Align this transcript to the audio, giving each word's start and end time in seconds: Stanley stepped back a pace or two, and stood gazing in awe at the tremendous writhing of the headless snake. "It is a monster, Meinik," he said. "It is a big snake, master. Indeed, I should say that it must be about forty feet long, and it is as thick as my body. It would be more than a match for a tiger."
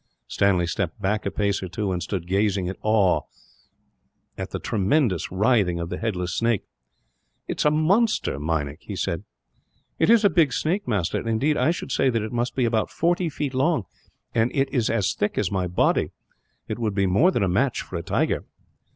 Stanley 0.27 0.65
stepped 0.65 0.99
back 0.99 1.27
a 1.27 1.29
pace 1.29 1.61
or 1.61 1.67
two, 1.69 1.91
and 1.91 2.01
stood 2.01 2.25
gazing 2.25 2.65
in 2.65 2.75
awe 2.81 3.21
at 4.35 4.49
the 4.49 4.57
tremendous 4.57 5.31
writhing 5.31 5.79
of 5.79 5.89
the 5.89 5.99
headless 5.99 6.33
snake. 6.33 6.63
"It 7.47 7.59
is 7.59 7.65
a 7.65 7.69
monster, 7.69 8.39
Meinik," 8.39 8.79
he 8.81 8.95
said. 8.95 9.25
"It 9.99 10.09
is 10.09 10.25
a 10.25 10.29
big 10.31 10.53
snake, 10.53 10.87
master. 10.87 11.19
Indeed, 11.29 11.55
I 11.55 11.69
should 11.69 11.91
say 11.91 12.09
that 12.09 12.23
it 12.23 12.31
must 12.33 12.55
be 12.55 12.65
about 12.65 12.89
forty 12.89 13.29
feet 13.29 13.53
long, 13.53 13.85
and 14.33 14.49
it 14.55 14.73
is 14.73 14.89
as 14.89 15.13
thick 15.13 15.37
as 15.37 15.51
my 15.51 15.67
body. 15.67 16.09
It 16.67 16.79
would 16.79 16.95
be 16.95 17.05
more 17.05 17.29
than 17.29 17.43
a 17.43 17.47
match 17.47 17.83
for 17.83 17.95
a 17.95 18.01
tiger." 18.01 18.43